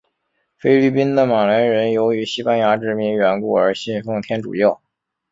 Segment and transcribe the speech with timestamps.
[0.57, 4.81] 菲律宾的马来人由于西班牙殖民缘故而信奉天主教。